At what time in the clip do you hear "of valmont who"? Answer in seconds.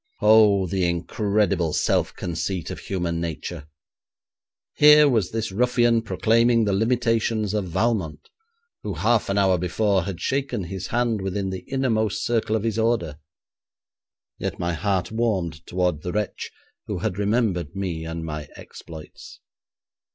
7.53-8.95